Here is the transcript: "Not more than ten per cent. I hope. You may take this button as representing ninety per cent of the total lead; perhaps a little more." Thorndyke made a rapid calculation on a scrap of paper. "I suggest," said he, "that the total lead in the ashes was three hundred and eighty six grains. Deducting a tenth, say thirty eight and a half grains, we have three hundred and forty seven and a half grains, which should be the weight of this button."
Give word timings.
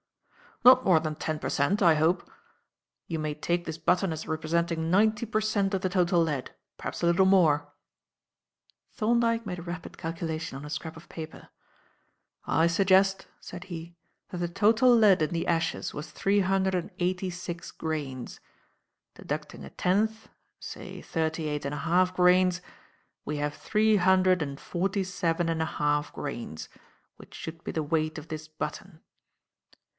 "Not 0.65 0.83
more 0.85 0.99
than 0.99 1.15
ten 1.15 1.37
per 1.37 1.49
cent. 1.49 1.81
I 1.81 1.93
hope. 1.95 2.27
You 3.07 3.17
may 3.17 3.33
take 3.35 3.65
this 3.65 3.77
button 3.77 4.11
as 4.11 4.27
representing 4.27 4.89
ninety 4.91 5.25
per 5.27 5.41
cent 5.41 5.73
of 5.75 5.81
the 5.81 5.89
total 5.89 6.21
lead; 6.21 6.51
perhaps 6.77 7.01
a 7.01 7.07
little 7.07 7.25
more." 7.25 7.71
Thorndyke 8.93 9.45
made 9.45 9.59
a 9.59 9.63
rapid 9.63 9.97
calculation 9.99 10.57
on 10.57 10.65
a 10.65 10.69
scrap 10.71 10.97
of 10.97 11.09
paper. 11.09 11.49
"I 12.45 12.65
suggest," 12.67 13.27
said 13.39 13.65
he, 13.65 13.95
"that 14.29 14.37
the 14.37 14.47
total 14.47 14.95
lead 14.95 15.21
in 15.21 15.31
the 15.31 15.47
ashes 15.47 15.93
was 15.95 16.09
three 16.11 16.39
hundred 16.41 16.73
and 16.75 16.91
eighty 16.97 17.29
six 17.31 17.71
grains. 17.71 18.39
Deducting 19.15 19.63
a 19.63 19.69
tenth, 19.71 20.29
say 20.59 21.01
thirty 21.01 21.47
eight 21.47 21.65
and 21.65 21.73
a 21.73 21.77
half 21.89 22.15
grains, 22.15 22.61
we 23.25 23.37
have 23.37 23.53
three 23.53 23.97
hundred 23.97 24.41
and 24.43 24.59
forty 24.59 25.03
seven 25.03 25.47
and 25.47 25.61
a 25.61 25.65
half 25.65 26.11
grains, 26.13 26.69
which 27.17 27.33
should 27.35 27.63
be 27.63 27.71
the 27.71 27.83
weight 27.83 28.17
of 28.19 28.27
this 28.29 28.47
button." 28.47 29.01